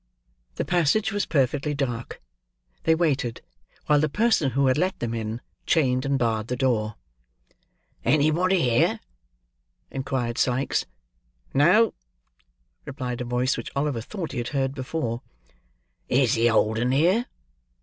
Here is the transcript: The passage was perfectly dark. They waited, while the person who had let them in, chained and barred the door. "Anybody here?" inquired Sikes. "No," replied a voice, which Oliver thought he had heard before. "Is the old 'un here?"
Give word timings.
The 0.55 0.65
passage 0.65 1.11
was 1.11 1.27
perfectly 1.27 1.75
dark. 1.75 2.23
They 2.85 2.95
waited, 2.95 3.43
while 3.85 3.99
the 3.99 4.09
person 4.09 4.49
who 4.49 4.65
had 4.65 4.75
let 4.79 4.97
them 4.97 5.13
in, 5.13 5.41
chained 5.67 6.07
and 6.07 6.17
barred 6.17 6.47
the 6.47 6.55
door. 6.55 6.95
"Anybody 8.03 8.63
here?" 8.63 8.99
inquired 9.91 10.39
Sikes. 10.39 10.85
"No," 11.53 11.93
replied 12.83 13.21
a 13.21 13.25
voice, 13.25 13.57
which 13.57 13.69
Oliver 13.75 14.01
thought 14.01 14.31
he 14.31 14.39
had 14.39 14.47
heard 14.57 14.73
before. 14.73 15.21
"Is 16.09 16.33
the 16.33 16.49
old 16.49 16.79
'un 16.79 16.91
here?" 16.93 17.27